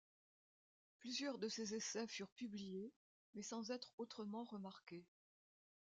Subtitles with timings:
[0.97, 2.91] Plusieurs de ses essais furent publiés,
[3.35, 5.05] mais sans être autrement remarqués.